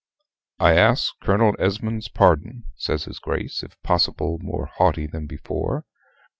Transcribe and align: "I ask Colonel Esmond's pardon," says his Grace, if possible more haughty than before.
"I 0.57 0.73
ask 0.77 1.13
Colonel 1.21 1.53
Esmond's 1.59 2.07
pardon," 2.07 2.63
says 2.75 3.03
his 3.05 3.19
Grace, 3.19 3.61
if 3.61 3.79
possible 3.83 4.39
more 4.41 4.65
haughty 4.65 5.05
than 5.05 5.27
before. 5.27 5.85